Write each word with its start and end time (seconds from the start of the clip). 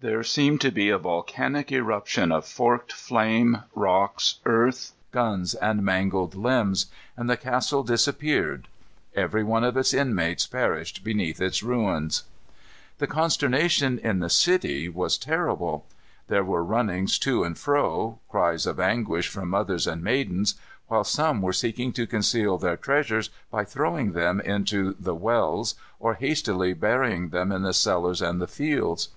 There 0.00 0.22
seemed 0.22 0.60
to 0.60 0.70
be 0.70 0.90
a 0.90 0.98
volcanic 0.98 1.72
eruption 1.72 2.30
of 2.32 2.44
forked 2.44 2.92
flame, 2.92 3.62
rocks, 3.74 4.34
earth, 4.44 4.92
guns, 5.10 5.54
and 5.54 5.82
mangled 5.82 6.34
limbs, 6.34 6.92
and 7.16 7.30
the 7.30 7.38
castle 7.38 7.82
disappeared. 7.82 8.68
Every 9.14 9.42
one 9.42 9.64
of 9.64 9.78
its 9.78 9.94
inmates 9.94 10.46
perished 10.46 11.02
beneath 11.02 11.40
its 11.40 11.62
ruins. 11.62 12.24
The 12.98 13.06
consternation 13.06 13.98
in 14.00 14.18
the 14.18 14.28
city 14.28 14.90
was 14.90 15.16
terrible. 15.16 15.86
There 16.28 16.44
were 16.44 16.62
runnings 16.62 17.18
to 17.20 17.42
and 17.42 17.56
fro, 17.56 18.18
cries 18.28 18.66
of 18.66 18.78
anguish 18.78 19.28
from 19.28 19.48
mothers 19.48 19.86
and 19.86 20.04
maidens, 20.04 20.56
while 20.88 21.04
some 21.04 21.40
were 21.40 21.54
seeking 21.54 21.94
to 21.94 22.06
conceal 22.06 22.58
their 22.58 22.76
treasures 22.76 23.30
by 23.50 23.64
throwing 23.64 24.12
them 24.12 24.40
into 24.42 24.94
the 25.00 25.14
wells 25.14 25.74
or 25.98 26.16
hastily 26.16 26.74
burying 26.74 27.30
them 27.30 27.50
in 27.50 27.62
the 27.62 27.72
cellars 27.72 28.20
and 28.20 28.42
the 28.42 28.46
fields. 28.46 29.08